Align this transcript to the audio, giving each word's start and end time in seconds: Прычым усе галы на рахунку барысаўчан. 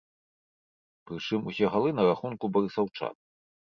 Прычым 1.11 1.39
усе 1.53 1.65
галы 1.77 1.89
на 2.01 2.09
рахунку 2.11 2.45
барысаўчан. 2.59 3.13